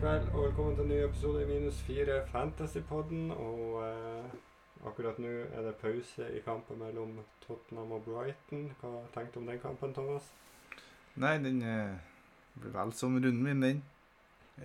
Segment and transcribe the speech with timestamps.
[0.00, 3.30] kveld og velkommen til en ny episode i Minus 4 Fantasypodden.
[3.30, 4.30] Og eh,
[4.88, 8.70] akkurat nå er det pause i kampen mellom Tottenham og Brighton.
[8.80, 10.30] Hva tenkte du om den kampen, Thomas?
[11.20, 11.98] Nei, den eh,
[12.54, 13.84] blir vel som runden min, den.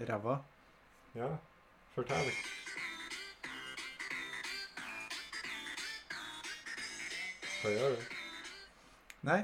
[0.07, 0.37] Ræva.
[1.19, 1.27] Ja,
[1.97, 2.31] fortell.
[7.59, 8.19] Hva gjør du?
[9.27, 9.41] Nei,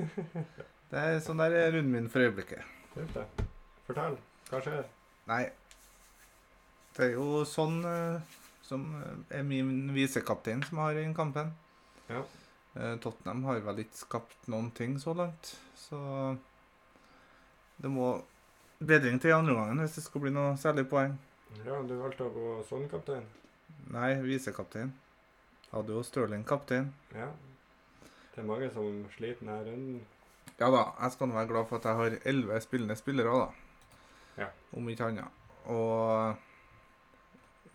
[0.94, 2.64] det er sånn der er runden min for øyeblikket.
[2.96, 3.28] Vet det.
[3.90, 4.22] Fortell.
[4.48, 4.88] Hva skjer?
[5.28, 5.44] Nei,
[6.98, 8.38] det er jo sånn eh,
[8.68, 11.54] som eh, er min visekaptein som har i den kampen.
[12.10, 12.24] Ja.
[12.76, 16.00] Eh, Tottenham har vel ikke skapt noen ting så langt, så
[17.82, 18.14] det må
[18.82, 21.18] bedring til i andre gangen hvis det skal bli noe særlig poeng.
[21.66, 23.26] Ja, du valgte å gå sånn, kaptein.
[23.92, 24.94] Nei, visekaptein.
[25.72, 26.92] Hadde jo Stirling kaptein.
[27.16, 27.28] Ja.
[28.32, 30.00] Det er mange som sliter denne runden.
[30.60, 34.46] Ja da, jeg skal nå være glad for at jeg har elleve spillende spillere, da.
[34.46, 34.48] Ja.
[34.78, 35.40] Om ikke annet.
[35.72, 36.51] Og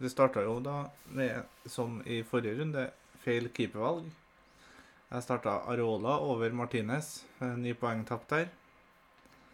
[0.00, 0.84] det starta jo da
[1.16, 2.90] med, som i forrige runde,
[3.24, 4.10] feil keepervalg.
[5.10, 7.24] Jeg starta Arola over Martinez.
[7.40, 8.48] eh, Ni poeng tapt der.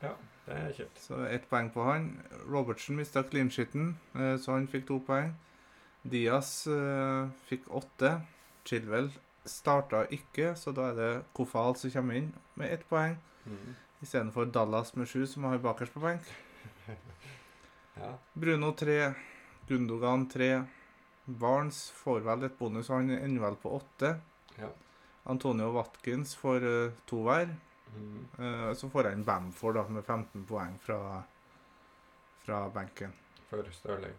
[0.02, 0.14] Ja,
[0.46, 0.98] det er kjipt.
[0.98, 2.08] Så ett poeng på han.
[2.48, 5.34] Robertsen mista clean-shitten, eh, så han fikk to poeng.
[6.02, 8.20] Diaz eh, fikk åtte.
[8.64, 9.10] Chilwell
[9.44, 13.16] starta ikke, så da er det Kofal som kommer inn med ett poeng.
[13.46, 13.74] Mm.
[14.02, 16.22] Istedenfor Dallas med sju, som har bakerst på benk.
[17.94, 18.14] Ja.
[18.32, 19.12] Bruno tre.
[19.68, 20.64] Gundogan tre.
[21.24, 24.16] Barnes får vel et bonus, han ender vel på åtte.
[24.58, 24.68] Ja.
[25.24, 27.54] Antonio Watkins får uh, to hver.
[27.94, 28.26] Mm.
[28.38, 30.98] Uh, så får jeg en Bamford da, med 15 poeng fra,
[32.42, 33.12] fra benken
[33.50, 34.16] For Stirling.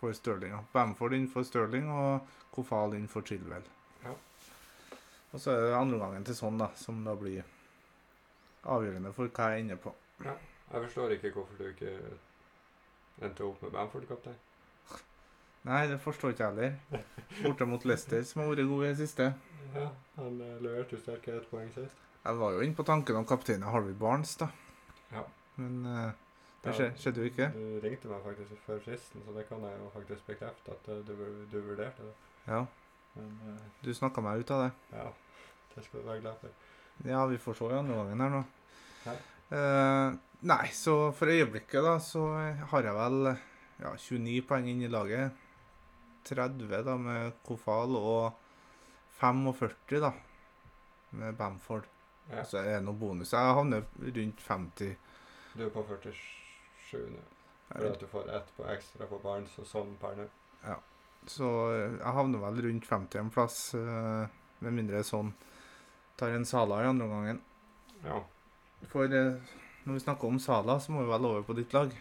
[0.00, 0.54] for Stirling.
[0.56, 0.64] Ja.
[0.72, 3.68] Bamford innenfor for Stirling og Kofal innenfor for Chilwell.
[4.04, 4.14] Ja.
[5.32, 7.44] Og så er det andre gangen til sånn, da, som da blir
[8.64, 9.92] avgjørende for hva jeg ender på.
[10.24, 10.38] Ja.
[10.72, 11.90] Jeg forstår ikke hvorfor du ikke
[13.22, 14.38] endte opp med Bamford-kaptein.
[15.64, 17.04] Nei, det forstår ikke jeg heller.
[17.42, 19.30] Borte mot Leicester, som har vært god i det siste.
[19.74, 19.86] Ja,
[20.18, 22.02] han eh, leverte jo sterke ett poeng sist.
[22.24, 24.50] Jeg var jo inne på tanken om kapteinen Harvey Barnes, da.
[25.12, 25.24] Ja.
[25.56, 26.10] Men uh,
[26.64, 26.90] det Ja.
[27.00, 27.48] skjedde jo ikke.
[27.56, 31.02] Du ringte meg faktisk før fristen, så det kan jeg jo faktisk bekrefte at eh,
[31.08, 31.12] du,
[31.52, 32.14] du vurderte det.
[32.48, 32.64] Ja,
[33.16, 34.70] Men uh, du snakka meg ut av det.
[34.96, 35.08] ja,
[35.74, 36.50] det skal du være glad for.
[37.08, 38.42] Ja, vi får se i andre gangen her nå.
[39.04, 39.16] Ja.
[39.54, 40.16] Uh,
[40.48, 42.24] nei, så for øyeblikket da, så
[42.72, 43.32] har jeg vel
[43.80, 45.32] ja, 29 poeng inn i laget.
[46.24, 48.38] 30 da med Kofal og
[49.20, 50.12] 45 da
[51.14, 51.90] med Bamford.
[52.30, 52.44] Ja.
[52.44, 53.34] Så er det noen bonus.
[53.36, 54.96] Jeg havner rundt 50.
[55.54, 57.20] Du er på 47 nå,
[57.68, 60.30] for at du får ett på ekstra på Barents og sånn per nå.
[61.30, 64.24] Så eh, jeg havner vel rundt 50 en plass, eh,
[64.64, 65.32] med mindre sånn
[66.20, 67.40] tar en Sala i andre gangen.
[68.04, 68.20] Ja.
[68.92, 69.54] For eh,
[69.84, 71.94] når vi snakker om Sala, så må vi vel over på ditt lag.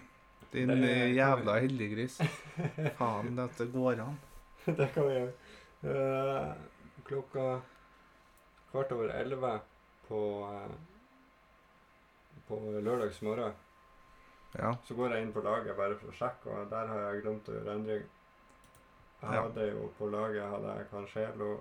[0.53, 0.69] Din
[1.17, 2.19] jævla heldiggris.
[2.99, 4.17] Faen, dette går an.
[4.65, 5.33] det kan vi gjøre.
[5.83, 6.53] Uh,
[7.03, 7.45] klokka
[8.71, 9.53] kvart over elleve
[10.07, 10.75] på, uh,
[12.47, 13.51] på lørdags morgen
[14.55, 14.71] Ja.
[14.87, 17.49] så går jeg inn på laget bare for å sjekke, og der har jeg glemt
[17.49, 18.03] å gjøre endring.
[19.23, 19.41] Jeg Ja.
[19.41, 21.51] hadde jo på laget hadde jeg Cancelo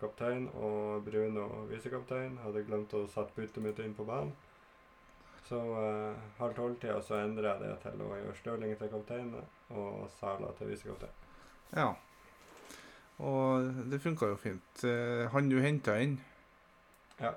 [0.00, 2.38] kaptein og Bruno visekaptein.
[2.42, 4.32] Hadde glemt å sette byttet mitt inn på banen.
[5.48, 9.34] Så eh, halv tolv-tida så endrer jeg det til å gjøre Stirling til kaptein
[9.76, 11.10] og Sala til visekaptein.
[11.76, 11.90] ja.
[13.22, 14.84] Og det funka jo fint.
[14.84, 16.16] Eh, Han du henta inn,
[17.20, 17.30] Ja.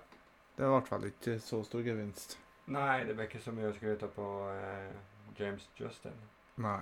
[0.57, 2.37] det ble vel ikke så stor gevinst?
[2.67, 4.25] Nei, det ble ikke så mye å skryte på
[4.55, 4.95] eh,
[5.37, 6.15] James Justin.
[6.57, 6.81] Nei.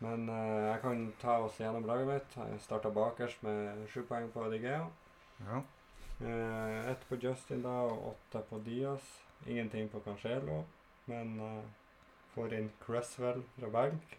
[0.00, 2.36] Men eh, jeg kan ta oss gjennom laget mitt.
[2.36, 4.88] Jeg starta bakerst med sju poeng på Adigeo.
[5.44, 5.60] Ja.
[6.24, 9.04] Eh, ett på Justin da, og åtte på Diaz.
[9.46, 10.64] Ingenting på Cancelo,
[11.10, 11.62] men uh,
[12.34, 14.18] får inn Cresswell fra benk.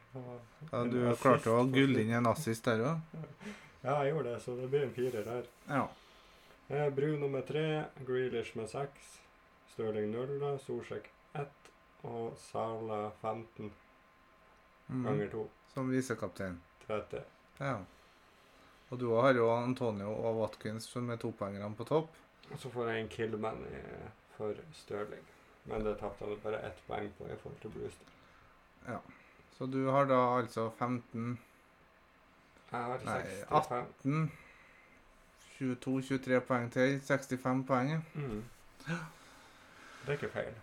[0.72, 3.22] ja du klarte å gulle inn en assist der òg?
[3.86, 5.50] Ja, jeg gjorde det, så det blir en firer der.
[5.70, 5.84] Ja.
[6.74, 9.12] Eh, Bruno med tre, Grealish med seks,
[9.70, 11.70] Stirling null, Solsjek ett
[12.02, 13.70] og Sala 15
[14.88, 15.04] mm.
[15.06, 15.44] ganger to.
[15.74, 16.58] Som visekaptein.
[16.88, 17.22] 30.
[17.60, 17.78] Ja.
[18.90, 22.10] Og du har jo Antonio og Watkins som er topoengerne på topp.
[22.52, 23.82] Og så får jeg en Killman i,
[24.38, 25.24] for Stirling.
[25.66, 29.02] Men det tapte han bare ett poeng på i forhold til Brewster.
[29.58, 31.40] Så du har da altså 15
[32.72, 33.52] Jeg har Nei, 65.
[33.52, 34.32] 18
[35.60, 37.00] 22-23 poeng til.
[37.00, 37.90] 65 poeng.
[37.90, 38.00] ja.
[38.14, 38.44] Mm.
[40.06, 40.54] Det er ikke feil.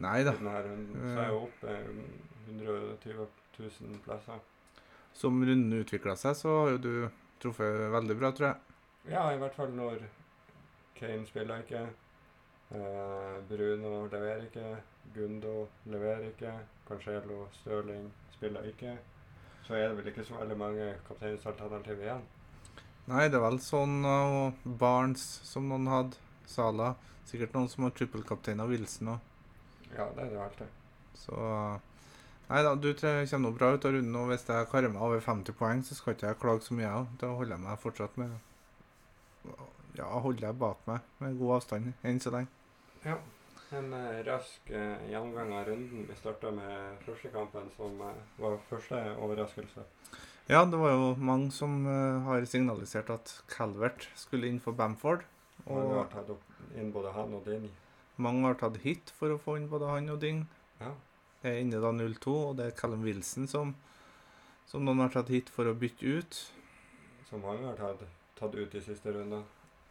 [0.00, 0.32] Nei da.
[0.38, 1.74] Denne runden så er jeg oppe
[2.46, 3.26] 120
[3.58, 4.38] 000 plasser.
[5.12, 6.92] Som runden utvikla seg, så har jo du
[7.42, 8.56] truffet veldig bra, tror jeg.
[9.10, 10.04] Ja, i hvert fall når
[10.94, 11.82] Kane spiller ikke.
[12.70, 14.76] Eh, Bruno leverer ikke.
[15.14, 16.52] Gundo leverer ikke.
[16.88, 18.96] Cancelo Stirling spiller ikke,
[19.66, 22.24] så er det vel ikke så veldig mange kapteinsalternativer igjen.
[23.08, 26.20] Nei, det er vel sånn og Barnes som noen hadde.
[26.48, 26.94] Sala.
[27.28, 29.24] Sikkert noen som har trippelkaptein av Wilson òg.
[29.92, 30.76] Ja, det er det vel alltid.
[31.18, 31.36] Så
[32.48, 34.14] Nei da, du kommer nå bra ut av runden.
[34.16, 36.92] Og hvis jeg karer meg over 50 poeng, så skal ikke jeg klage så mye.
[37.20, 38.38] Da holder jeg meg fortsatt med
[39.98, 42.57] Ja, holder jeg bak meg med god avstand enn så lenge.
[43.04, 43.18] Ja.
[43.76, 46.06] En eh, rask eh, gjennomgang av runden.
[46.08, 49.84] Vi starta med første kampen, som eh, var første overraskelse.
[50.48, 55.26] Ja, det var jo mange som eh, har signalisert at Calvert skulle inn for Bamford.
[55.66, 57.68] Og Mange har tatt opp inn både han og Ding.
[58.16, 60.46] mange har tatt hit for å få inn både han og Ding.
[60.80, 60.94] Ja.
[61.42, 63.74] er inne da 0-2, og det er Callum Wilson som,
[64.66, 66.40] som noen har tatt hit for å bytte ut.
[67.28, 68.02] Som mange har tatt,
[68.38, 69.42] tatt ut i siste runde.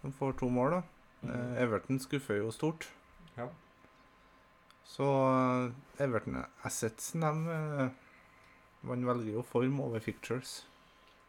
[0.01, 0.81] De får to mål, da.
[1.29, 2.89] Eh, Everton skuffer jo stort.
[3.37, 3.47] Ja.
[4.87, 7.89] Så eh, Everton Assetsen, de eh,
[8.87, 10.61] Man velger jo form over fictures.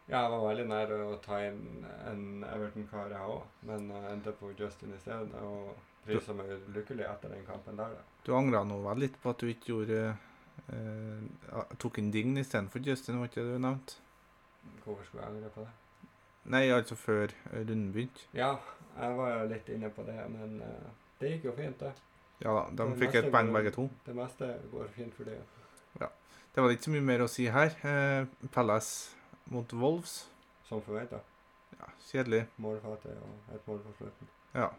[0.09, 4.31] Ja, jeg var veldig nær å ta inn en Everton-kar, jeg òg, men uh, endte
[4.37, 5.41] på Justin i stedet.
[5.45, 5.75] Og
[6.05, 8.05] prisa meg lykkelig etter den kampen der, da.
[8.25, 12.81] Du angra nå vel litt på at du ikke gjorde eh, Tok inn Dign istedenfor
[12.85, 13.99] Justin, var ikke det du nevnte?
[14.83, 15.75] Hvorfor skulle jeg angre på det?
[16.49, 18.25] Nei, altså før eh, runden begynte.
[18.37, 18.55] Ja,
[18.97, 21.93] jeg var jo litt inne på det, men eh, det gikk jo fint, det.
[22.39, 23.89] Ja da, de Det fikk et poeng begge to.
[24.05, 25.39] Det meste går fint for det.
[26.55, 27.75] Det var ikke så mye mer å si her.
[27.85, 29.15] Eh, Palace
[29.53, 30.15] mot Wolves.
[30.65, 31.19] Som forventa.
[31.77, 32.39] Ja, kjedelig.
[32.57, 34.31] Målfattig og et mål på slutten.
[34.55, 34.71] Ja.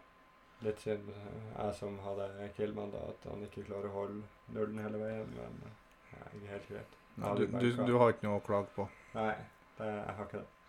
[0.67, 2.27] Litt synd eh, jeg som hadde
[2.57, 4.19] Killman, da, at han ikke klarer å holde
[4.57, 6.99] nullen hele veien, men eh, det er helt greit.
[7.15, 8.89] Ja, Ja, du, du du, du har ikke noe å klage på.
[9.15, 9.33] Nei,
[9.79, 10.60] det, jeg har ikke det.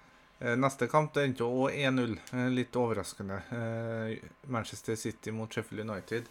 [0.42, 2.16] Eh, Neste kamp det endte òg 1-0.
[2.34, 3.42] Eh, Litt overraskende.
[3.54, 4.18] Eh,
[4.50, 6.30] Manchester City mot Sheffield United.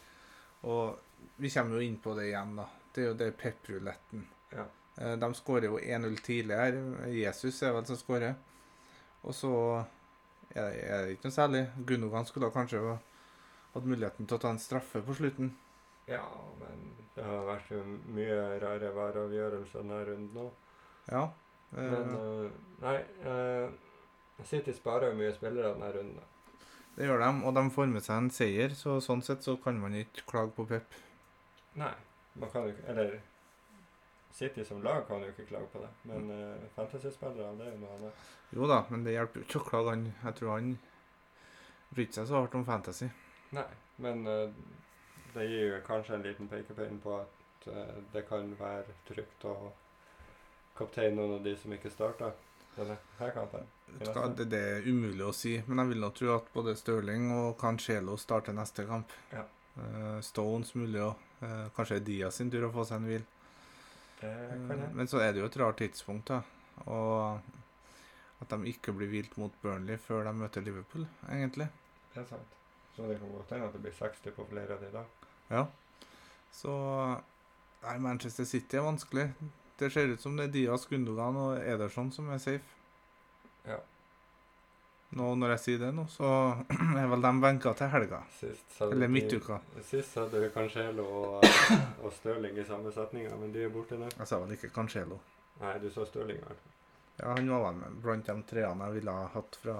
[0.67, 0.99] Og
[1.41, 2.67] vi kommer jo inn på det igjen, da.
[2.93, 4.25] Det er jo det pepruletten.
[4.51, 4.67] Ja.
[5.17, 6.81] De skårer jo 1-0 tidligere.
[7.15, 8.35] Jesus er vel som skårer.
[9.23, 9.53] Og så
[10.51, 11.62] er det, er det ikke noe særlig.
[11.87, 15.53] Gunnogan skulle da kanskje hatt muligheten til å ta en straffe på slutten.
[16.11, 16.25] Ja,
[16.59, 16.83] men
[17.15, 17.71] det har vært
[18.11, 20.51] mye rare væravgjørelser denne runden òg.
[21.15, 21.23] Ja.
[21.79, 22.97] Men eh, nei
[24.48, 26.28] City sparer jo mye spillere denne runden.
[26.96, 29.78] Det gjør de, og de får med seg en seier, så sånn sett så kan
[29.81, 30.96] man ikke klage på Pep.
[31.81, 31.92] Nei,
[32.42, 33.14] man kan jo ikke Eller
[34.34, 37.81] City som lag kan jo ikke klage på det, men uh, fantasyspillere, det er jo
[37.82, 38.28] noe annet.
[38.56, 39.94] Jo da, men det hjelper jo ikke å klage.
[39.94, 40.70] Han, jeg tror han
[41.90, 43.10] bryr seg så hardt om fantasy.
[43.56, 43.66] Nei,
[44.04, 44.52] men uh,
[45.34, 49.56] det gir jo kanskje en liten pekepinn på at uh, det kan være trygt å
[50.78, 52.31] kapteine noen av de som ikke starta
[52.76, 57.31] hva, Det, det er umulig å si, men jeg vil nå tro at både Stirling
[57.34, 59.12] og Cancelo starter neste kamp.
[59.34, 59.44] Ja.
[59.81, 61.26] Eh, Stones mulig òg.
[61.76, 63.22] kanskje Diaz sin tur å få seg en hvil.
[63.25, 63.40] Det
[64.22, 66.43] Eh, men så er det jo et rart tidspunkt, da.
[66.87, 67.40] Og
[68.40, 71.69] at de ikke blir hvilt mot Burnley før de møter Liverpool, egentlig.
[72.14, 72.56] Det er sant.
[72.96, 75.05] Så det kan godt hende at det blir 60 på flere av de da.
[75.50, 75.66] Ja.
[76.52, 76.73] Så
[77.81, 79.31] Nei, Manchester City er vanskelig.
[79.81, 82.77] Det ser ut som det er Diaz, Gundogan og Ederson som er safe.
[83.64, 83.78] Ja.
[85.16, 86.28] Nå når jeg sier det nå, så
[87.00, 88.21] er vel de benka til helga.
[88.87, 89.57] Eller midtuka.
[89.88, 91.49] Sist hadde vi Cancelo og,
[92.04, 94.11] og Stirling i samme setninga, men de er borte nå.
[94.21, 95.19] Jeg sa vel ikke Cancelo.
[95.62, 96.61] Nei, du sa Stirling Vel?
[97.21, 99.78] Ja, han var vel med blant de treene jeg ville ha hatt fra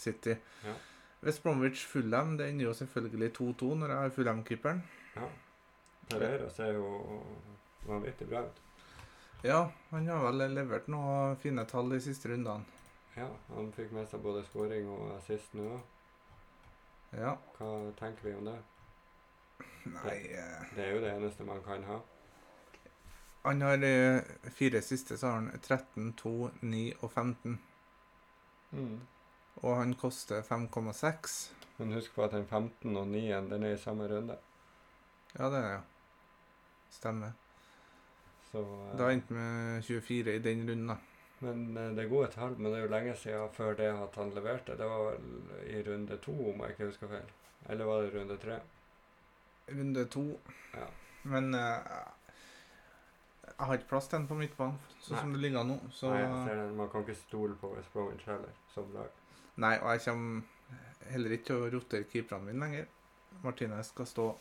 [0.00, 0.38] City.
[0.64, 0.78] Ja.
[1.26, 4.80] West Bromwich Fulham, det ender jo selvfølgelig 2-2 når jeg har Fulham-keeperen.
[5.14, 5.28] Ja.
[6.10, 6.88] Pereira ser jo
[7.86, 8.60] vanvittig bra ut.
[9.44, 12.64] Ja, han har vel levert noen fine tall de siste rundene.
[13.14, 15.68] Ja, han fikk med seg både scoring og assist nå.
[17.14, 17.36] Ja.
[17.58, 18.56] Hva tenker vi om det?
[19.84, 22.00] Nei Det, Det er jo det eneste man kan ha.
[23.44, 23.92] Han har de
[24.56, 27.58] fire siste, så har han 13, 2, 9 og 15.
[29.60, 31.52] Og han koster 5,6.
[31.76, 34.38] Men husk på at den 15 og 9 den er i samme runde.
[35.38, 35.80] Ja, det er det, ja.
[36.90, 37.32] Stemmer.
[38.54, 40.96] Så, eh, Da endte vi med 24 i den runden, da.
[41.38, 44.18] Men eh, det er gode tall, men det er jo lenge siden før det at
[44.20, 44.76] han leverte.
[44.78, 47.32] Det var vel i runde to, om jeg ikke husker feil.
[47.68, 48.60] Eller var det runde tre?
[49.72, 50.24] Runde to.
[50.74, 50.86] Ja.
[51.24, 52.06] Men uh,
[53.48, 55.80] jeg har ikke plass til den på midtbanen, sånn som det ligger nå.
[55.90, 56.74] Så Nei, jeg ser den.
[56.78, 59.22] Man kan ikke stole på West Bromwich heller, som lag.
[59.56, 62.90] Nei, og jeg kommer heller ikke til å rotere keeperne mine lenger.
[63.42, 64.32] Martinez skal stå.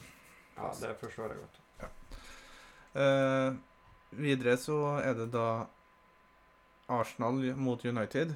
[0.58, 1.62] Ja, det forstår jeg godt.
[2.93, 3.55] Eh,
[4.17, 5.65] videre så er det da
[6.93, 8.34] Arsenal mot United.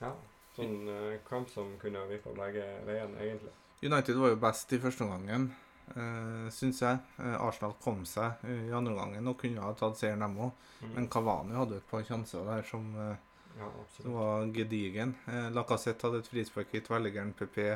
[0.00, 0.12] Ja,
[0.56, 3.52] sånn uh, kamp som kunne vippa begge veiene, egentlig.
[3.82, 5.50] United var jo best i første omgangen.
[5.96, 7.00] uh, syns jeg.
[7.18, 10.52] Uh, Arsenal kom seg eh, i andre gangen og kunne ha tatt seieren, dem òg.
[10.82, 10.92] Mm.
[10.96, 13.16] Men Kavani hadde et par sjanser der som, eh,
[13.58, 15.16] ja, som var gedigen.
[15.26, 17.34] Uh, Lacassette hadde et frispark i tverrliggeren.
[17.38, 17.66] PP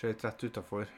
[0.00, 0.88] skjøt rett utafor.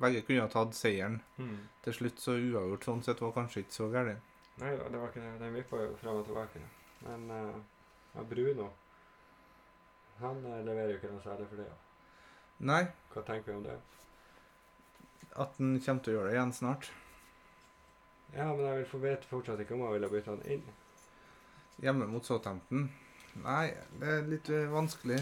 [0.00, 1.20] Begge kunne ha tatt seieren.
[1.38, 1.56] Mm.
[1.84, 4.20] Til slutt så uavgjort sånn sett var kanskje ikke så galt.
[4.58, 5.34] Nei da, det var ikke det.
[5.42, 6.62] Den vippa jo frem og tilbake.
[7.06, 7.58] Men uh,
[8.14, 8.72] ja, Bruno
[10.18, 11.68] Han eh, leverer jo ikke noe særlig for det.
[11.68, 11.76] Ja.
[12.66, 12.80] Nei,
[13.12, 13.76] Hva tenker vi om det?
[15.38, 16.88] at han kommer til å gjøre det igjen snart.
[18.34, 20.64] Ja, men jeg vil få vite fortsatt ikke om jeg ville bytte han inn.
[21.84, 22.88] Hjemme mot Southampton.
[23.44, 23.68] Nei,
[24.00, 25.20] det er litt eh, vanskelig,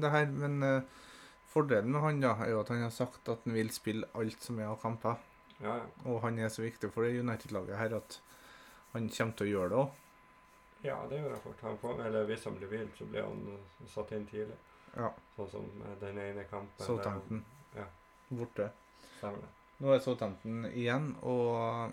[0.00, 0.30] det her.
[0.32, 1.04] Men eh,
[1.52, 4.44] fordelen med han da, er jo at han har sagt at han vil spille alt
[4.44, 5.18] som er av kamper.
[5.58, 5.86] Ja, ja.
[6.06, 8.20] Og han er så viktig for det United-laget her at
[8.94, 10.04] han kommer til å gjøre det òg.
[10.84, 11.62] Ja, det gjør jeg fort.
[11.66, 14.58] Han får, eller hvis han blir vilt, så blir han eh, satt inn tidlig.
[14.94, 15.10] Ja.
[15.34, 16.74] Sånn som eh, den ene kampen.
[16.78, 17.40] der Southampton.
[17.74, 17.86] Ja.
[18.28, 18.68] Borte.
[19.16, 19.50] Stemmer det.
[19.78, 21.92] Nå er Southampton igjen, og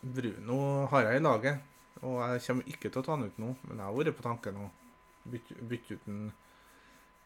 [0.00, 0.60] Bruno
[0.92, 1.66] har jeg i laget.
[2.00, 4.24] Og jeg kommer ikke til å ta han ut nå, men jeg har vært på
[4.24, 4.70] tanken å
[5.28, 6.30] bytte, bytte ut den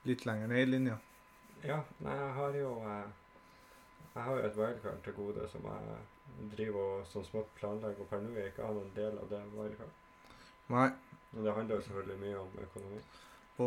[0.05, 0.97] litt lenger ned i linja.
[1.65, 3.05] Ja, nei, jeg har jo eh,
[4.15, 8.09] Jeg har jo et wildcard til gode som jeg driver og sånn smått planlegger, og
[8.11, 9.91] per nå er ikke jeg noen del av det wildcard.
[10.69, 10.91] Nei,
[11.33, 13.01] Men det handler jo selvfølgelig mye om økonomi.
[13.57, 13.67] på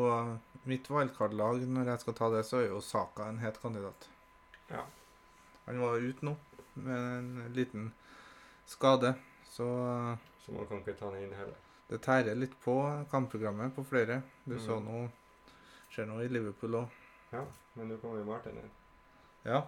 [0.66, 4.08] mitt wildcard-lag, når jeg skal ta det, så er jo Saka en het kandidat.
[4.70, 4.84] Ja.
[5.66, 6.36] Han var ute nå
[6.76, 7.94] med en liten
[8.66, 9.16] skade,
[9.46, 11.56] så Så man kan ikke ta den inn heller.
[11.90, 14.22] det tærer litt på kampprogrammet på flere.
[14.46, 14.60] Du Mm.
[14.66, 15.10] så nå
[15.98, 16.98] Skjer noe i Liverpool òg.
[17.32, 17.40] Ja,
[17.74, 18.68] men nå kommer jo Martin inn.
[19.48, 19.64] Ja.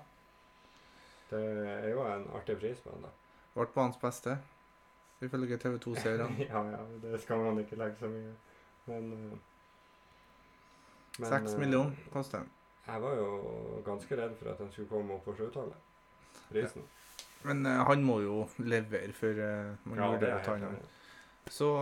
[1.32, 3.10] Det er jo en artig pris på han, da.
[3.56, 4.36] Ble banens beste,
[5.26, 6.28] ifølge TV2-seerne.
[6.52, 8.36] ja, ja, det skal man ikke legge så mye.
[8.92, 9.34] Men, eh,
[11.18, 12.54] men Seks eh, millioner koster den.
[12.86, 13.32] Jeg var jo
[13.90, 15.82] ganske redd for at den skulle komme opp på sjutallet.
[16.52, 16.86] Prisen.
[17.42, 20.78] Men uh, han må jo levere før uh, man Ja, det det helt han.
[21.50, 21.74] Så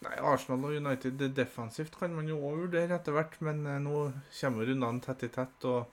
[0.00, 3.80] Nei, Arsenal og United det defensivt kan man jo òg vurdere etter hvert, men eh,
[3.84, 4.06] nå
[4.40, 5.84] kommer rundene tett i tett, og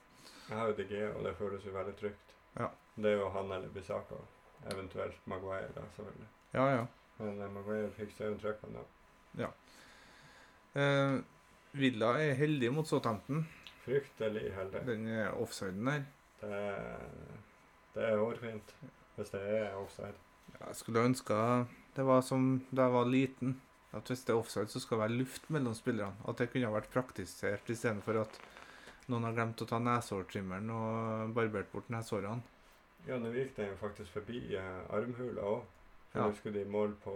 [0.47, 2.35] Jeg har jo DG, og det føles jo veldig trygt.
[2.55, 2.69] Ja.
[2.95, 4.19] Det er jo han eller Bisaka.
[4.71, 6.29] Eventuelt Maguire, da, selvfølgelig.
[6.53, 6.85] ja, ja.
[7.17, 8.85] Men eh, Maguire fikser jo trykkene,
[9.35, 9.51] da.
[10.77, 11.19] Eh,
[11.77, 13.43] Villa er heldig mot Southampton.
[13.83, 14.85] Fryktelig heldig.
[14.87, 16.03] Den er offsiden der.
[16.41, 17.05] Det er,
[17.95, 18.73] det er hårfint
[19.15, 20.13] hvis det er offside.
[20.59, 21.33] Jeg skulle ønske
[21.95, 23.55] det var som da jeg var liten.
[23.95, 26.15] At hvis det er offside, så skal det være luft mellom spillerne.
[26.27, 28.39] At det kunne ha vært praktisert istedenfor at
[29.07, 32.41] noen har glemt å ta nesehårtrimmeren og barbert bort neshårene.
[33.07, 35.63] Ja, nå gikk den faktisk forbi eh, armhula òg.
[36.11, 36.27] For Ja.
[36.27, 37.13] nå skulle de måle på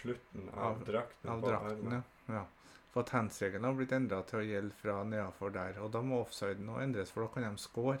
[0.00, 2.02] slutten av, Av- drakten Av drakten, ja.
[2.34, 2.44] ja.
[2.92, 5.78] For at handsregelen har blitt endra til å gjelde fra nedafor der.
[5.84, 7.98] Og da må offsiden òg endres, for da kan de score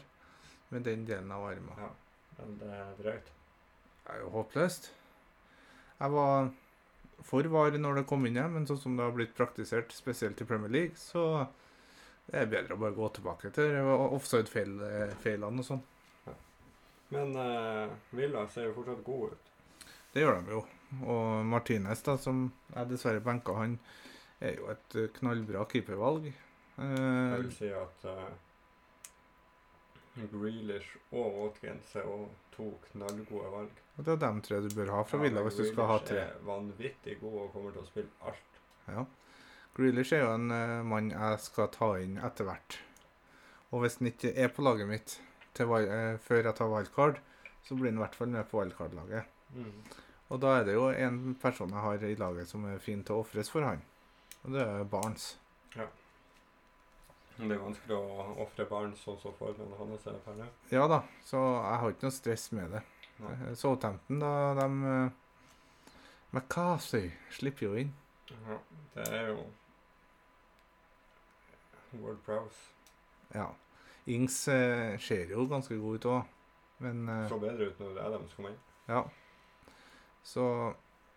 [0.70, 1.76] med den delen av armen.
[1.76, 1.90] Ja,
[2.38, 3.28] men det er drøyt.
[4.06, 4.88] Det er jo håpløst.
[6.00, 6.48] Jeg var
[7.24, 10.40] for var når det kom inn, igjen, men sånn som det har blitt praktisert, spesielt
[10.40, 11.46] i Premier League, så
[12.26, 15.84] det er bedre å bare gå tilbake til offside-feilene og sånn.
[17.14, 19.52] Men uh, Villa ser jo fortsatt god ut.
[20.14, 20.62] Det gjør de jo.
[21.06, 23.78] Og Martinez, da, som jeg dessverre benka, han
[24.42, 26.28] er jo et eh, knallbra keepervalg.
[26.30, 26.42] Jeg
[26.76, 28.26] Eh, vil si at uh,
[30.32, 33.80] Grealish og Watkins er også to knallgode valg.
[33.96, 35.98] Og det er dem tre du bør ha fra Ja, Villa hvis du skal ha
[35.98, 36.24] Grealish tre.
[36.24, 38.60] er vanvittig god og kommer til å spille alt.
[38.88, 39.06] Ja.
[39.76, 42.78] Grealish er jo en uh, mann jeg skal ta inn etter hvert.
[43.72, 45.16] Og hvis han ikke er på laget mitt
[45.56, 47.18] til, eh, før jeg tar wildcard,
[47.66, 49.32] så blir han i hvert fall med på wildcard-laget.
[50.28, 53.16] Og da er det jo en person jeg har i laget som er fin til
[53.16, 53.82] å ofres for han.
[54.44, 55.36] Og det er Barnes.
[57.36, 60.46] Det er vanskelig å ofre Barnes sånn som formen hans er per nå.
[60.72, 62.82] Ja da, så jeg har ikke noe stress med det.
[63.20, 65.10] Eh, Southampton, da, de eh,
[66.36, 67.92] McCarthy slipper jo inn.
[68.28, 68.58] Ja,
[68.96, 69.44] det er jo
[72.00, 72.72] World Prowse.
[73.34, 73.46] Ja.
[74.06, 76.34] Ings eh, ser jo ganske god ut òg,
[76.84, 78.60] men eh, Så bedre ut når det er dem som kommer inn.
[78.90, 79.00] Ja.
[80.26, 80.44] Så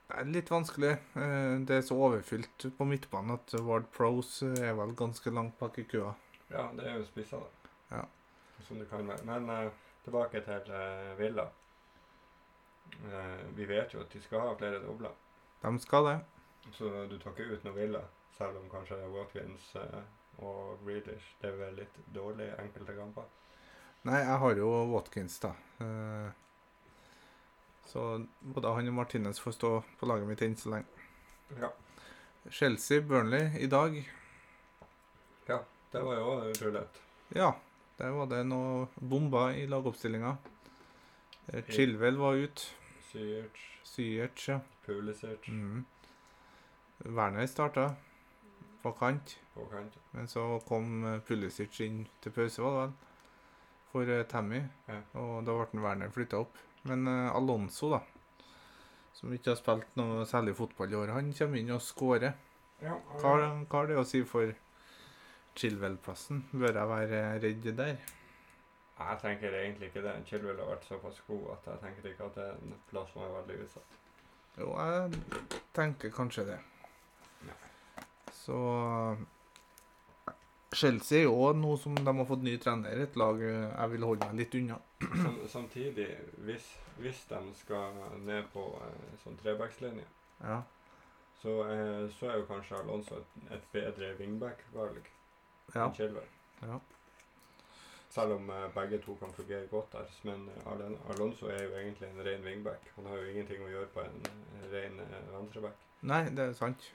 [0.09, 0.95] det er litt vanskelig.
[1.19, 5.77] Eh, Det er så overfylt på midtbanen at Ward Pros er vel ganske langt bak
[5.77, 6.15] i køa.
[6.49, 7.73] Ja, det er jo spissa, da.
[7.97, 8.03] Ja.
[8.65, 9.25] Som det kan være.
[9.25, 9.71] Men
[10.05, 10.71] tilbake til
[11.19, 11.45] Villa.
[13.09, 15.11] Eh, vi vet jo at de skal ha flere dobler.
[15.61, 16.17] De skal det.
[16.75, 18.01] Så du tar ikke ut noe Villa,
[18.37, 20.01] selv om kanskje Watkins eh,
[20.45, 23.25] og Greedish er vel litt dårlig enkelte kamper.
[24.07, 25.53] Nei, jeg har jo Watkins, da.
[25.83, 26.29] Eh,
[27.89, 29.69] Så både han og Martinez får stå
[29.99, 31.07] på laget mitt enn så lenge.
[31.57, 31.71] Ja,
[32.53, 33.95] Chelsea, Burnley i dag.
[35.47, 35.57] Ja,
[35.91, 36.83] det var jo utrolig.
[37.33, 37.55] Ja,
[37.97, 40.37] Der var det noe bomber i lagoppstillinga.
[41.53, 42.61] Eh, Chilwell var ute.
[43.09, 44.59] Syerts, Syerts, ja.
[44.85, 45.85] Pulisic Mm.
[47.05, 47.95] Werner starta
[48.83, 49.95] på kant, på kant.
[50.11, 52.93] men så kom eh, Pulisic inn til pause, var det vel,
[53.91, 54.61] for eh, Tammy.
[54.87, 55.01] Ja.
[55.13, 56.57] Og da ble Werner flytta opp.
[56.83, 57.99] Men uh, Alonso, da,
[59.13, 62.37] som ikke har spilt noe særlig fotball i år, han kommer inn og skårer.
[62.79, 63.33] Ja, Hva,
[63.67, 64.53] hva har det å si for
[65.59, 66.45] Chilwell-plassen?
[66.53, 67.97] Bør jeg være redd der?
[68.99, 70.13] Jeg tenker egentlig ikke det.
[70.27, 73.23] Chilwell har vært såpass god at jeg tenker ikke at det er en plass som
[73.23, 73.97] er veldig utsatt.
[74.59, 76.57] Jo, jeg tenker kanskje det.
[77.47, 77.55] Nei.
[78.35, 78.57] Så
[80.75, 84.27] Chelsea er jo noe som de har fått ny trener, et lag jeg vil holde
[84.29, 84.77] meg litt unna.
[85.01, 86.09] Sam, samtidig,
[86.45, 86.67] hvis,
[86.99, 87.95] hvis de skal
[88.27, 90.05] ned på eh, sånn trebackslinje,
[90.43, 90.59] Ja.
[91.41, 95.01] så, eh, så er jo kanskje Alonso et, et bedre wingback-valg
[95.73, 95.87] ja.
[95.87, 96.29] enn Chilwell.
[96.61, 96.77] ja.
[98.09, 100.07] Selv om eh, begge to kan fungere godt der.
[100.23, 102.91] Men eh, Alonso er jo egentlig en ren wingback.
[102.95, 104.97] Han har jo ingenting å gjøre på en eh, ren
[105.33, 105.83] venstreback.
[106.09, 106.87] Nei, det er sant.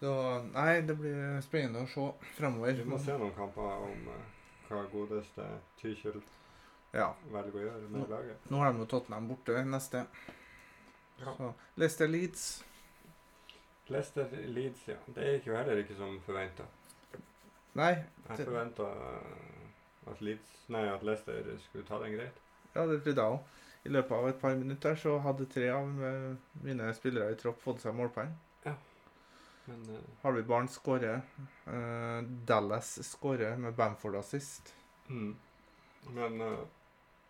[0.00, 0.12] Så
[0.54, 2.06] Nei, det blir spennende å se
[2.38, 2.72] fremover.
[2.80, 4.06] Vi må se noen kamper om
[4.70, 5.44] hva godeste
[5.80, 6.22] Tychel
[6.94, 7.12] Ja.
[7.30, 8.50] velger å gjøre med laget.
[8.50, 10.06] Nå har de jo Tottenham borte neste.
[11.20, 11.34] Ja.
[11.36, 12.46] Så Leicester Leeds.
[13.92, 14.96] Leicester Leeds, ja.
[15.14, 16.64] Det gikk jo heller ikke som forventa.
[17.78, 17.94] Nei,
[18.28, 18.86] Jeg forventa
[20.10, 22.36] at Leeds Nei, at Leicester skulle ta den greit.
[22.74, 23.40] ja, det trodde jeg òg.
[23.84, 27.62] I løpet av et par minutter så hadde tre av eh, mine spillere i tropp
[27.62, 28.34] fått seg målpoeng.
[29.70, 31.20] Men uh, Harvey Barnes skårer.
[31.66, 34.74] Uh, Dallas skårer med Bamford assist.
[35.08, 35.36] mm.
[36.06, 36.58] Men uh,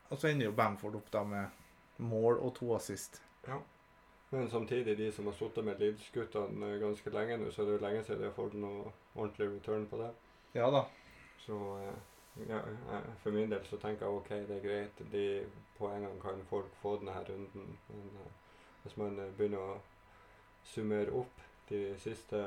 [0.08, 1.46] Og så ender jo Bamford opp da med
[1.98, 3.22] mål og to assist.
[3.46, 3.60] ja.
[4.32, 7.82] Men samtidig, de som har sittet med Leeds-guttene ganske lenge nå, så er det jo
[7.82, 10.10] lenge siden de har fått noe ordentlig return på det.
[10.54, 10.84] Ja da.
[11.38, 12.60] Så eh, ja,
[12.92, 15.02] jeg- for min del så tenker jeg OK, det er greit.
[15.12, 15.46] De
[15.78, 17.78] poengene kan folk få denne runden.
[17.88, 18.32] Men eh,
[18.82, 19.80] hvis man eh, begynner å
[20.64, 22.42] summere opp de siste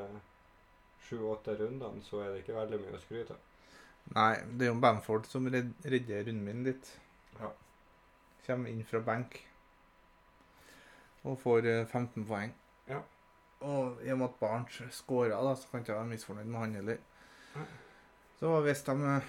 [1.08, 3.50] sju-åtte rundene, så er det ikke veldig mye å skryte av.
[4.14, 6.90] Nei, det er jo Bamford som redder runden min litt.
[7.40, 7.50] Ja.
[8.46, 9.40] Kommer inn fra benk.
[11.24, 12.52] Og får eh, 15 poeng.
[12.90, 13.00] Ja.
[13.64, 16.76] Og i og med at Barents skåra, så kan ikke jeg være misfornøyd med han
[16.82, 16.98] heller.
[17.56, 17.66] Nei.
[18.44, 19.22] Så var Westham med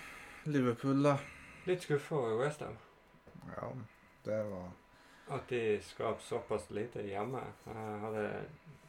[0.44, 1.18] Liverpool, da.
[1.64, 2.72] Litt skuffa over Westham.
[3.56, 3.68] Ja,
[4.24, 4.70] det var
[5.28, 7.44] At de skaper såpass lite hjemme.
[7.66, 8.24] Jeg hadde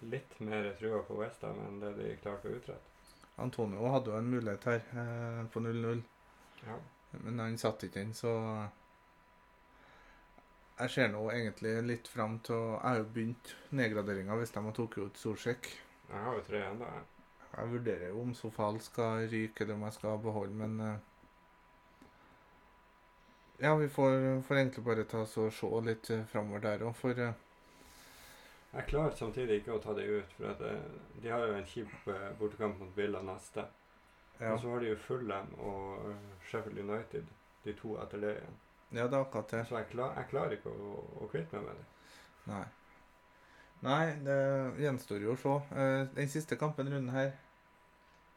[0.09, 3.13] litt mer trua på Westham enn det de klarte å utrette.
[3.37, 6.01] Antonio hadde jo en mulighet her eh, på 0-0,
[6.65, 6.79] Ja.
[7.21, 8.33] men han satt ikke inn, så
[10.79, 14.97] Jeg ser nå egentlig litt fram til Jeg har jo begynt nedgraderinga hvis de tatt
[14.97, 15.69] ut Solsjekk.
[16.09, 17.11] Jeg har jo tre ennå, jeg.
[17.55, 20.95] Jeg vurderer jo om Sofal skal ryke, eller om jeg skal beholde, men eh,
[23.57, 26.95] Ja, vi får, får egentlig bare ta oss og se litt uh, framover der òg,
[26.99, 27.31] for eh,
[28.75, 30.81] Jeg klarer samtidig ikke å ta det ut, for eh,
[31.23, 33.63] de har jo en kjip eh, bortekamp mot Villa neste.
[34.41, 34.51] ja.
[34.51, 37.29] Og så har de jo Fulham og eh, Sheffield United,
[37.63, 38.57] de to etter det igjen.
[38.91, 39.63] ja, det er akkurat det.
[39.69, 41.87] Så jeg, klar, jeg klarer ikke å, å kvitte meg med det.
[42.51, 42.65] Nei.
[43.85, 44.37] Nei, det
[44.83, 45.55] gjenstår jo å se.
[45.79, 47.31] Eh, Den siste kampen runden her,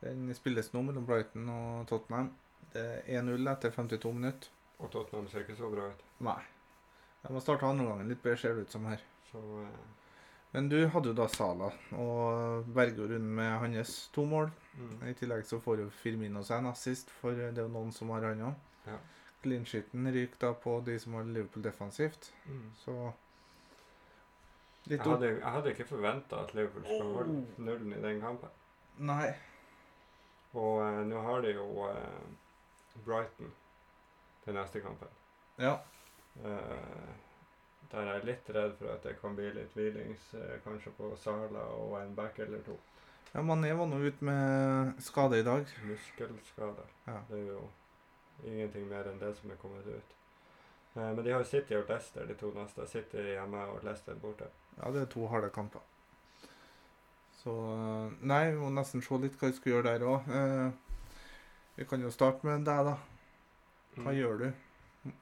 [0.00, 2.30] den spilles nå mellom Brighton og Tottenham.
[2.72, 4.50] Det er 1-0 etter 52 minutter.
[4.78, 6.02] Og Tottenham ser ikke så bra ut.
[6.22, 6.40] Nei.
[7.22, 9.00] De har starta andreomgangen litt bedre, ser det ut som her.
[9.32, 9.78] Så eh,
[10.54, 14.50] Men du hadde jo da Sala, og berger runden med hans to mål.
[14.78, 14.94] mm.
[15.10, 18.14] I tillegg så får jo Firmino seg en assist, for det er jo noen som
[18.14, 18.54] har han òg.
[18.86, 18.98] Ja.
[19.42, 22.30] Clean sheeten ryker da på de som har Liverpool defensivt.
[22.46, 22.70] Mm.
[22.84, 22.94] Så
[24.88, 28.54] litt jeg hadde, jeg hadde ikke forventa at Liverpool skulle holde nullen i den kampen.
[28.98, 29.34] Nei.
[30.58, 32.28] Og eh, nå har de jo eh,
[33.06, 33.52] Brighton
[34.44, 35.08] til neste kampen.
[35.58, 35.76] Ja.
[36.44, 37.16] Eh,
[37.92, 41.14] der er jeg litt redd for at det kan bli litt hvilings, eh, kanskje på
[41.22, 42.76] Sala og en back eller to.
[43.32, 45.66] ja Mané var nå ute med skade i dag.
[45.88, 46.84] Muskelskade.
[47.06, 47.20] Ja.
[47.28, 47.62] Det er jo
[48.44, 50.16] ingenting mer enn det som er kommet ut.
[50.94, 52.86] Eh, men de har City og Leicester, de to neste.
[52.86, 54.50] City hjemme og Leicester borte.
[54.78, 55.80] Ja, det er to harde kamper.
[57.42, 60.32] Så eh, Nei, vi må nesten se litt hva vi skal gjøre der òg.
[61.78, 62.96] vi kan jo starte med deg, da.
[63.98, 64.18] Hva Mm.
[64.18, 64.52] gjør du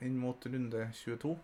[0.05, 1.37] inn mot runde 22?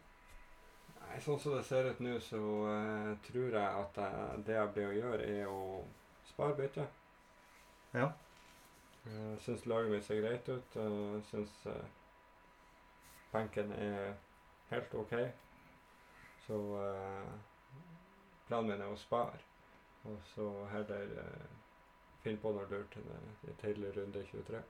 [1.03, 4.73] Nei, sånn som det ser ut nå, så uh, tror jeg at jeg, det jeg
[4.75, 5.85] blir å gjøre, er å
[6.31, 6.87] spare bytte.
[7.93, 8.09] Ja.
[9.05, 10.77] Jeg syns laget mitt ser greit ut.
[10.77, 11.85] Jeg syns uh,
[13.33, 14.15] benken er
[14.71, 15.13] helt OK.
[16.47, 17.33] Så uh,
[18.49, 19.41] planen min er å spare,
[20.05, 21.51] og så heller eh,
[22.23, 24.63] finne på noe lurt til, til runde 23.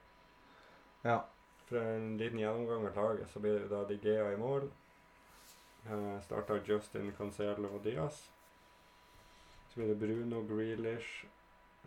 [1.05, 1.21] Ja.
[1.66, 4.68] for en liten gjennomgang av laget, så blir det da De Gea i mål.
[5.87, 8.29] Eh, Starta Justin Cancelo og Diaz.
[9.68, 11.25] Så blir det Bruno Grealish,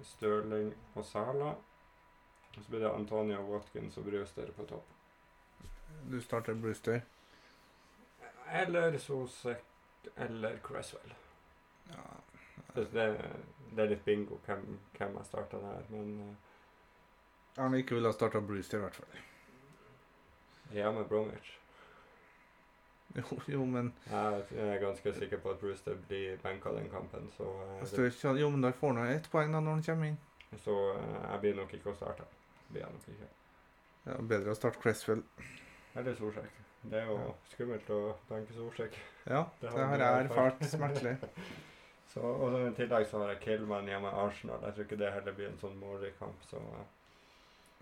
[0.02, 1.54] Stirling og Sala.
[2.56, 4.90] Og så blir det Antonio Watkins og Brewster på topp.
[6.12, 7.02] Du starter Brewster.
[8.52, 9.64] Eller Sosek
[10.16, 11.14] eller Cresswell.
[11.90, 12.15] Ja.
[12.76, 13.06] Så det,
[13.76, 14.66] det er litt bingo hvem,
[14.98, 19.22] hvem jeg starta der, men uh, Han ikke ville ha starta Brewster, i hvert fall.
[20.76, 21.54] Ja, med Bromwich.
[23.16, 27.44] Jo, jo, men Jeg er ganske sikker på at Brewster blir benka den kampen, så,
[27.48, 30.18] uh, det ikke, Jo, men da får han ett poeng da når han kommer inn.
[30.60, 32.28] så uh, jeg blir nok ikke å starte.
[32.68, 33.30] Blir jeg nok ikke.
[34.06, 35.24] Ja, Bedre å starte Cresswell.
[35.96, 36.60] Eller Solsjekk.
[36.86, 37.32] Det er jo Ja.
[37.54, 38.98] skummelt å benke Solsjekk.
[39.26, 41.16] Ja, Det det har har jeg erfart smertelig.
[42.16, 44.64] Så, og så I tillegg så har jeg Killman hjemme i Arsenal.
[44.64, 46.46] Jeg tror ikke det heller blir en sånn målrik-kamp.
[46.48, 46.62] Så,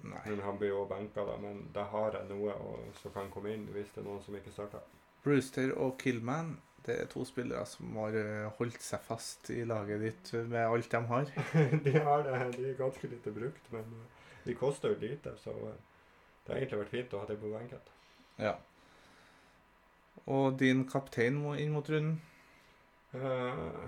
[0.01, 1.37] men han blir jo benka, da.
[1.37, 2.57] Men da har jeg noe
[2.97, 4.81] som kan komme inn hvis det er noen som ikke starter.
[5.23, 10.01] Brewster og Killman det er to spillere som har eh, holdt seg fast i laget
[10.03, 11.31] ditt med alt de har.
[11.85, 15.53] de har det, de er ganske lite brukt, men uh, de koster jo lite, så
[15.55, 15.71] uh,
[16.43, 17.87] det har egentlig vært fint å ha dem på benken.
[18.41, 18.57] Ja.
[20.27, 22.19] Og din kaptein må inn mot runden.
[23.15, 23.87] Uh,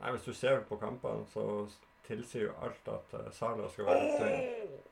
[0.00, 1.66] nei, hvis du ser på kampene, så
[2.06, 4.82] tilsier jo alt at uh, Sala skal være ute.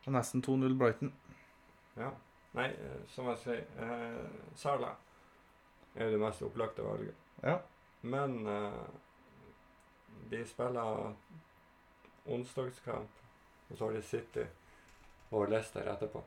[0.00, 1.12] Det er nesten 2-0 Brighton.
[1.96, 2.10] Ja.
[2.56, 4.94] Nei, uh, som jeg sier, uh, Sala
[5.94, 7.14] er jo det mest opplagte valget.
[7.42, 7.58] Ja.
[8.02, 8.86] Men uh,
[10.30, 11.14] de spiller
[12.26, 13.20] onsdagskamp,
[13.70, 14.46] og så har de City
[15.30, 16.24] og Leicester etterpå.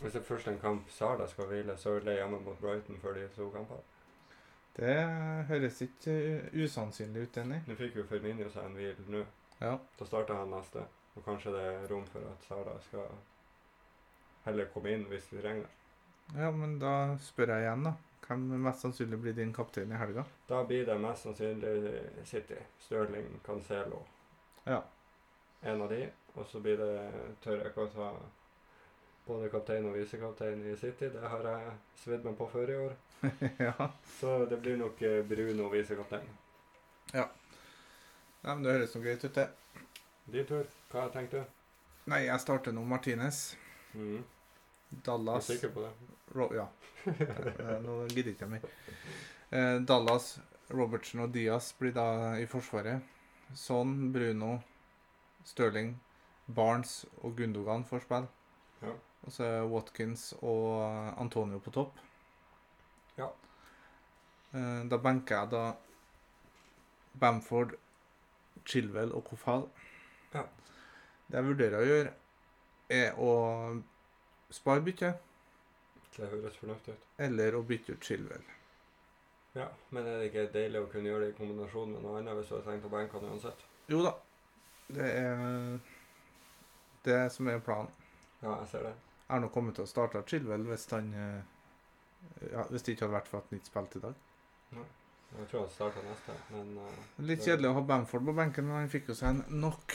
[0.00, 2.98] Hvis det er først en kamp Sala skal hvile, så er det hjemme mot Brighton
[3.00, 3.80] før de to kampene.
[4.80, 4.96] Det
[5.50, 6.12] høres ikke
[6.56, 7.58] usannsynlig ut, Denny.
[7.68, 9.24] Nå fikk jo Firmino seg en hvil nå.
[9.60, 9.74] Ja.
[9.98, 10.86] Da starter han neste.
[11.18, 13.10] Og kanskje det er rom for at Sala skal
[14.46, 15.74] heller komme inn hvis vi trenger det.
[16.38, 17.92] ja, men da spør jeg igjen, da.
[18.30, 20.22] Hvem mest sannsynlig blir din kaptein i helga?
[20.48, 22.60] Da blir det mest sannsynlig City.
[22.78, 24.04] Stirling, Cancelo.
[24.64, 24.80] Ja.
[25.66, 26.04] En av de.
[26.38, 26.92] Og så blir det
[27.42, 28.10] tør jeg ikke å ta
[29.30, 31.08] både kaptein og visekaptein i City.
[31.14, 32.96] Det har jeg svidd meg på før i år.
[33.68, 33.90] ja.
[34.18, 36.26] Så det blir nok eh, Bruno visekaptein.
[38.40, 39.48] Nei, men Det høres noe greit ut, det.
[40.32, 40.68] Din tur.
[40.92, 41.56] Hva tenkte du?
[42.10, 43.40] Nei, jeg starter nå Martinez.
[43.92, 44.22] Mm.
[45.04, 45.92] Dallas du er sikker på det?
[46.34, 46.68] Ro Ja.
[47.10, 48.64] Eh, Nå gidder ikke jeg mer.
[49.56, 50.34] Eh, Dallas,
[50.70, 53.00] Robertsen og Diaz blir da i forsvaret.
[53.56, 54.58] Son, Bruno,
[55.44, 55.94] Stirling,
[56.46, 58.28] Barnes og Gundogan får spille.
[58.82, 58.92] Ja.
[59.26, 60.80] Og så er Watkins og
[61.20, 61.98] Antonio på topp.
[63.18, 63.28] Ja.
[64.54, 65.64] Eh, da benker jeg da
[67.20, 67.74] Bamford,
[68.64, 69.66] Chilwell og Kofal.
[70.34, 70.44] Ja.
[71.30, 72.14] Det jeg vurderer å gjøre,
[72.90, 73.34] er å
[74.50, 75.26] spare byttet,
[76.16, 77.04] Det høres fornuftig ut.
[77.18, 78.42] eller å bytte ut Chilwell.
[79.54, 82.36] Ja, Men er det ikke deilig å kunne gjøre det i kombinasjon med noe annet
[82.38, 83.62] hvis du har tenkt å benke han uansett?
[83.88, 84.12] Jo da.
[84.88, 85.78] Det er
[87.04, 87.90] det som er planen.
[88.42, 88.94] Ja, jeg ser det.
[89.30, 91.42] Har nå kommet til å starte Chilwell hvis han eh,
[92.52, 94.14] ja, Hvis det ikke hadde vært for at han ikke spilte i dag.
[94.76, 94.86] Nei.
[95.38, 98.66] Jeg tror han starter neste, men uh, Litt Det- kjedelig å ha Bamford på benken,
[98.66, 99.94] men han fikk jo seg en knock.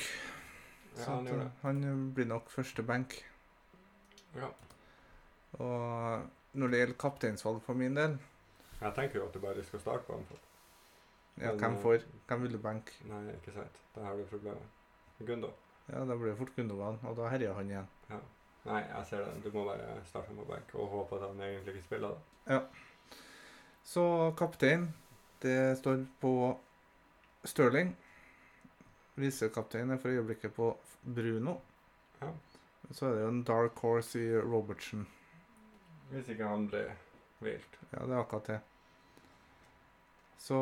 [0.96, 1.50] ja, Så han at, eh, det.
[1.66, 1.82] han
[2.16, 3.18] blir nok første benk.
[4.40, 4.48] Ja.
[5.60, 6.24] Og
[6.56, 8.18] når det gjelder kapteinsvalg for min del
[8.82, 10.26] Jeg tenker jo at du bare skal starte på han.
[11.40, 11.98] Ja, Men, hvem for?
[12.00, 12.08] får?
[12.30, 12.96] Hvem vil du benke?
[13.12, 13.80] Nei, ikke sant.
[13.96, 14.72] Da har du problemet.
[15.20, 15.52] Gundo.
[15.88, 17.88] Ja, da blir det fort Gundogan, og da herjer han igjen.
[18.10, 18.20] Ja.
[18.66, 19.42] Nei, jeg ser den.
[19.44, 22.56] Du må bare starte med back og håpe at han egentlig ikke spiller da.
[22.56, 22.62] Ja.
[23.86, 24.06] Så
[24.38, 24.88] kaptein,
[25.42, 26.34] det står på
[27.46, 27.96] Stirling.
[29.16, 30.72] Visekaptein er for øyeblikket på
[31.04, 31.60] Bruno.
[32.22, 32.32] Ja.
[32.92, 35.08] Så er det jo en dark horse i Robertsen.
[36.10, 36.90] Hvis ikke han blir
[37.40, 37.80] vilt.
[37.92, 38.60] Ja, det er akkurat det.
[40.38, 40.58] Så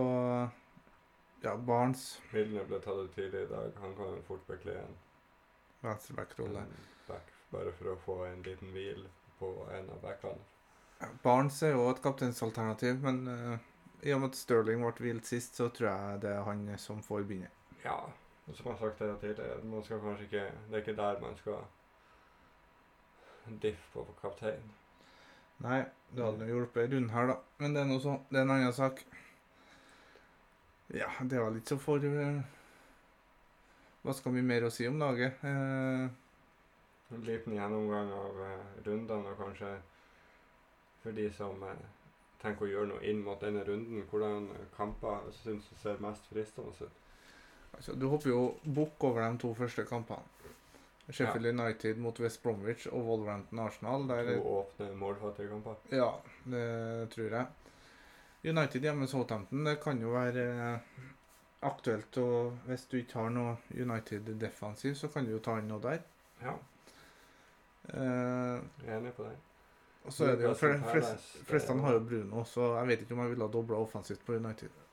[1.44, 3.72] ja, Barents Milne ble tatt ut tidlig i dag.
[3.84, 4.98] Han kan fort bekle en,
[5.82, 6.60] venstreback-rolle.
[6.60, 6.93] en back,
[7.54, 9.06] bare for å få en liten hvil
[9.40, 10.42] på en av backene.
[11.24, 13.56] Barnes er jo et kapteinsalternativ, men uh,
[14.04, 17.02] i og med at Sterling ble hvilt sist, så tror jeg det er han som
[17.04, 17.52] får begynne.
[17.84, 17.98] Ja,
[18.48, 21.20] og som jeg har sagt det tidligere, man skal kanskje ikke Det er ikke der
[21.22, 21.60] man skal
[23.64, 24.72] diffe på kaptein.
[25.64, 27.38] Nei, det hadde jo hjulpet i runde her, da.
[27.62, 28.18] Men det er noe så.
[28.30, 29.04] Det er en annen sak.
[30.94, 32.42] Ja, det var litt så for eh,
[34.04, 35.40] Hva skal vi mer å si om laget?
[35.48, 36.04] Eh,
[37.12, 39.74] En liten gjennomgang av eh, rundene, og kanskje
[41.04, 41.84] for de som eh,
[42.42, 46.72] tenker å gjøre noe inn mot denne runden, hvordan kamper syns du ser mest fristende
[46.80, 47.00] ut?
[47.74, 50.24] altså, du hopper jo bukk over de to første kampene.
[51.10, 54.06] Sheffield United mot West Bromwich og Wolverhampton Arsenal.
[54.08, 55.76] Der, To åpne målfattige kamper.
[55.92, 56.12] ja,
[56.46, 57.46] det tror jeg.
[58.44, 60.80] United hjemme Southampton, det kan jo være eh,
[61.62, 65.68] aktuelt Og Hvis du ikke har noe United defensiv, så kan du jo ta inn
[65.72, 66.00] noe der.
[66.42, 66.56] Ja,
[67.90, 69.36] jeg er enig på det.
[70.06, 73.18] og så er det jo Newcastle flest, flestene har jo Bruno, så jeg vet ikke
[73.18, 74.84] om jeg ville ha dobla offensivt på United.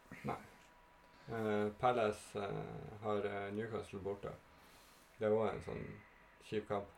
[1.30, 4.32] Eh, Palace uh, har eh, Newcastle borte.
[5.18, 5.84] Det var en sånn
[6.48, 6.88] kjip kamp.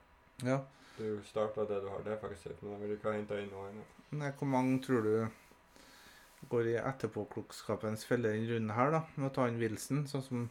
[0.47, 0.63] Ja.
[0.97, 3.99] Du starta det du har defensivt, men jeg vil ikke ha henta inn noe annet.
[4.17, 9.03] Nei, hvor mange tror du går i etterpåklokskapens felle denne runden her, da?
[9.17, 10.49] Med å ta inn Wilson, sånn som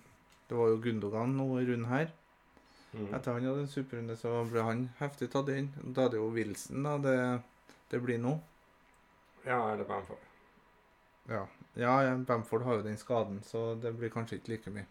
[0.50, 2.12] det var jo Gundogan nå i runden her.
[2.92, 3.14] Mm.
[3.16, 5.70] Etter han hadde en superrunde, så ble han heftig tatt inn.
[5.96, 7.18] Da er det jo Wilson, da, det,
[7.94, 8.36] det blir nå.
[9.46, 10.28] Ja, eller Bamford.
[11.30, 11.46] Ja.
[11.74, 14.88] ja, ja, Bamford har jo den skaden, så det blir kanskje ikke like mye.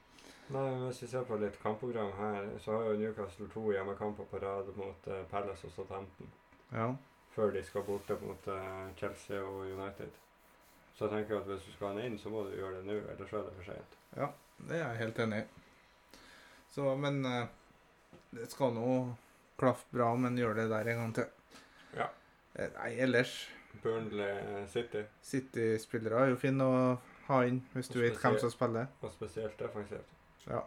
[0.51, 4.27] Nei, men Hvis vi ser på litt kampprogram her, så har jo Newcastle to hjemmekamper
[4.31, 6.33] på rad mot eh, Palace og Southampton.
[6.73, 6.89] Ja.
[7.35, 10.17] Før de skal borte mot eh, Chelsea og United.
[10.97, 12.89] Så jeg tenker at hvis du skal ha han inn, så må du gjøre det
[12.89, 13.95] nå, ellers er det for sent.
[14.67, 15.47] Det er jeg helt enig i.
[16.75, 17.47] Så, men eh,
[18.37, 18.91] det skal nå
[19.61, 21.57] klaffe bra, men gjør det der en gang til.
[21.97, 22.07] Ja.
[22.55, 23.33] Eh, Nei, ellers
[23.83, 26.79] Burnley eh, City, City-spillere er jo fine å
[27.29, 28.89] ha inn, hvis du vet hvem som spiller.
[29.03, 30.15] og spesielt defensivt.
[30.47, 30.63] Ja.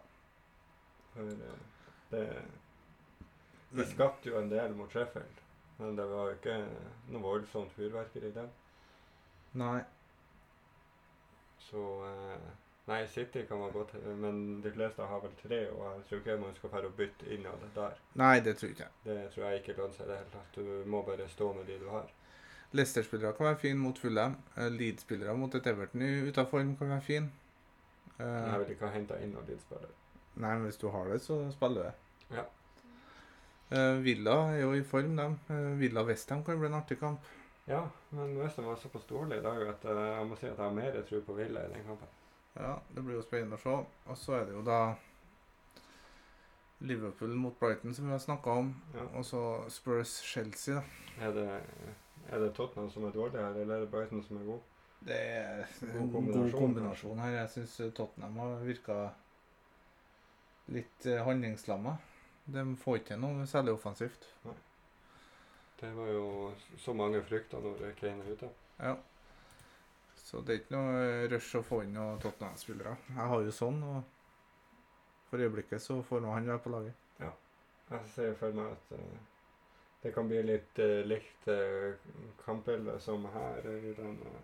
[1.13, 1.63] For eh,
[2.11, 2.27] det
[3.73, 5.39] De skapte jo en del mot Sheffield,
[5.79, 6.57] men det var jo ikke
[7.09, 8.51] noe voldsomt fyrverkeri der.
[9.57, 9.79] Nei.
[11.69, 12.51] Så eh,
[12.87, 16.37] Nei, City kan man godt Men de fleste har vel tre, og jeg tror ikke
[16.41, 17.93] man skal fære og bytte innad der.
[18.19, 18.89] Nei, det tror jeg ikke.
[19.05, 20.57] Det tror jeg ikke lønner seg i det hele tatt.
[20.57, 22.09] Du må bare stå med de du har.
[22.73, 24.35] Leicester-spillere kan være fine mot Fulham.
[24.57, 27.31] Eh, Leeds-spillere mot et Everton ute av form kan være fin.
[28.17, 29.93] Men Eh, jeg vil ikke ha henta inn noen Leeds-spillere.
[30.35, 31.93] nei, men hvis du har det, så spiller du det.
[32.37, 32.43] Ja.
[33.71, 35.39] Eh, Villa er jo i form, dem.
[35.49, 37.19] Uh, Villa Westham kan bli en artig kamp.
[37.67, 40.73] Ja, men Westham var såpass dårlig i dag at jeg må si at jeg har
[40.73, 42.07] mer tro på Villa i den kampen.
[42.53, 43.75] Ja, det blir jo spennende å se.
[44.09, 44.79] Og så er det jo da
[46.83, 48.73] Liverpool mot Brighton, som vi har snakka om.
[48.93, 49.07] Ja.
[49.17, 50.83] Og så Spurs-Chelsea, da.
[51.27, 51.47] Er det,
[52.29, 54.69] er det Tottenham som er dårlig her, eller er det Brighton som er god?
[55.03, 57.37] Det er en god kombinasjon, kombinasjon her.
[57.41, 58.97] Jeg syns Tottenham har virka
[60.71, 61.97] litt uh, handlingslamma.
[62.45, 64.27] De får ikke noe særlig offensivt.
[65.79, 66.27] Det var jo
[66.79, 68.51] så mange frykter når Kane er ute.
[68.79, 68.95] Ja.
[70.33, 72.95] Så det er ikke noe rush å få inn noen Tottenham-spillere.
[73.05, 77.03] Jeg har jo sånn, og for øyeblikket så får nå han være på laget.
[77.19, 77.29] Ja.
[77.91, 79.51] Jeg ser for meg at uh,
[80.01, 81.93] det kan bli litt uh, likt uh,
[82.41, 84.41] kampbildet som her i den uh,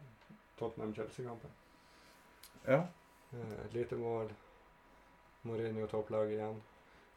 [0.61, 1.57] Tottenham-Chelsea-kampen.
[2.69, 2.83] Ja.
[3.33, 4.29] Et lite mål.
[5.41, 6.61] Mourinho topplag igjen.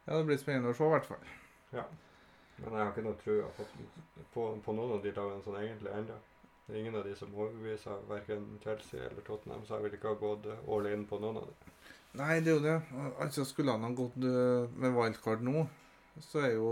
[0.06, 1.32] ja, det blir spennende å se, i hvert fall.
[1.76, 1.84] Ja.
[2.56, 3.68] Men jeg har ikke noe trua på,
[4.32, 6.22] på, på noen av de lagene sånn egentlig ennå.
[6.72, 10.46] Ingen av de som overbeviser verken Chelsea eller Tottenham, så jeg vil ikke ha gått
[10.72, 11.72] all in på noen av dem.
[12.20, 12.76] Nei, det er jo det.
[13.20, 15.66] Altså, skulle han ha gått eh, med wildcard nå,
[16.20, 16.70] så er jo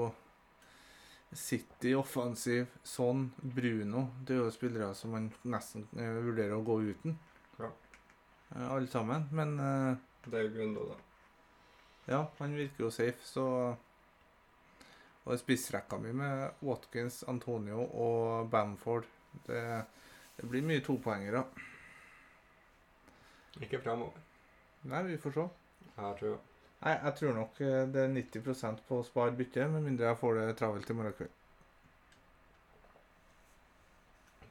[1.37, 6.81] City offensiv, sånn, Bruno Det er jo spillere som man nesten eh, vurderer å gå
[6.91, 7.15] uten.
[7.61, 7.71] Ja.
[8.57, 9.29] Eh, alle sammen.
[9.37, 9.55] Men
[10.25, 10.99] Det er jo Gundo, da.
[12.17, 13.47] ja, han virker jo safe, så
[15.29, 19.05] Og spissrekka mi med Watkins, Antonio og Bamford
[19.47, 19.65] Det,
[20.37, 21.45] det blir mye topoengere.
[23.61, 24.23] Ikke framover.
[24.91, 25.49] Nei, vi får se.
[25.97, 26.39] Jeg tror.
[26.81, 30.21] Nei, jeg tror nok eh, det er 90% på å spare bytte, med mindre jeg
[30.21, 31.37] får det travelt i morgen kveld.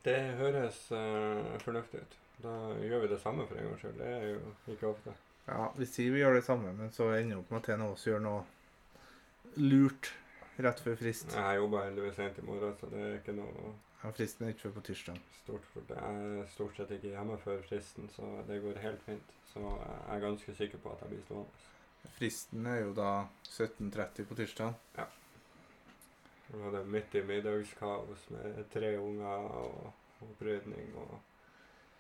[0.06, 2.14] Det høres uh, fornuftig ut.
[2.40, 3.98] Da gjør vi det samme for en gangs skyld.
[4.00, 5.16] Det er jo ikke ofte.
[5.50, 7.84] Ja, vi sier vi gjør det samme, men så ender vi opp med at en
[7.84, 10.14] av oss gjør noe lurt
[10.62, 11.34] rett før frist.
[11.36, 14.70] Jeg jobber heldigvis sent i morgen, så det er ikke noe Ja, fristen er ikke
[14.70, 15.18] før på tirsdag.
[15.44, 15.98] stort det.
[15.98, 19.34] Jeg er stort sett ikke hjemme før fristen, så det går helt fint.
[19.54, 21.66] Så jeg er ganske sikker på at jeg blir stående.
[22.16, 23.10] Fristen er jo da
[23.50, 24.74] 17.30 på tirsdag.
[26.50, 29.92] Nå var det midt i middagskaos med tre unger og
[30.26, 31.20] opprydning og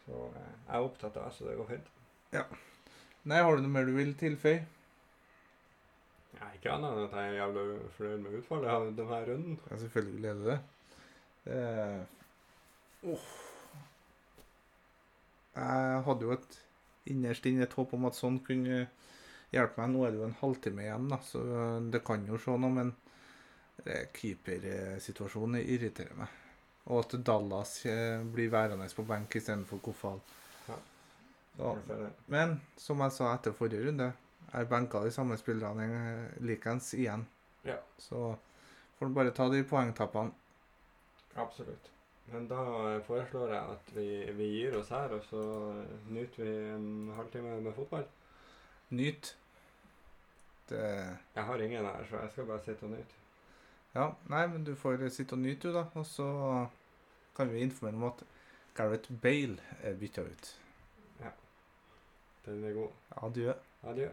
[0.06, 1.90] Så eh, jeg er opptatt av det, så det går fint.
[3.30, 4.64] Nei, har du noe mer du vil tilføye?
[6.40, 7.66] Er ikke annet enn at jeg er jævla
[7.98, 9.60] fornøyd med utfallet av denne runden.
[9.70, 10.58] Ja, selvfølgelig er du det.
[11.50, 13.28] Det oh.
[15.60, 16.58] Jeg hadde jo et
[17.12, 18.86] innerst inne et håp om at sånn kunne
[19.52, 19.92] hjelpe meg.
[19.92, 21.42] Nå er det jo en halvtime igjen, da, så
[21.92, 22.94] det kan jo se noe, men
[24.16, 26.38] keepersituasjonen irriterer meg.
[26.90, 30.22] Og at Dallas eh, blir værende på benk istedenfor Kofal.
[30.68, 30.78] Ja.
[31.58, 31.76] Så,
[32.32, 34.12] men som jeg sa etter forrige runde,
[34.50, 37.26] jeg benka de samme spillerne eh, likens igjen.
[37.68, 37.78] Ja.
[38.02, 38.32] Så
[38.98, 40.34] får du bare ta de poengtappene.
[41.36, 41.92] Absolutt.
[42.32, 42.62] Men da
[43.08, 45.44] foreslår jeg at vi, vi gir oss her, og så
[46.10, 48.06] nyter vi en halvtime med fotball.
[48.90, 49.36] Nyt.
[50.70, 50.84] Det
[51.36, 53.18] Jeg har ingen her, så jeg skal bare sitte og nyte.
[53.96, 55.88] Ja, nei, men du får sitte og nyte, du, da.
[55.98, 56.30] Og så
[57.36, 58.24] kan vi informere om at
[58.78, 60.56] Gareth Bale er bytta ut.
[62.46, 62.90] Den er god.
[63.12, 63.54] Adjø.
[63.84, 64.10] Adjø.